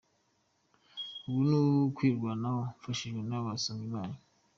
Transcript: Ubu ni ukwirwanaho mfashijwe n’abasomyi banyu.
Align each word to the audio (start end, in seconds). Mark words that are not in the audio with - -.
Ubu 1.27 1.41
ni 1.49 1.55
ukwirwanaho 1.61 2.59
mfashijwe 2.77 3.21
n’abasomyi 3.25 3.85
banyu. 3.93 4.19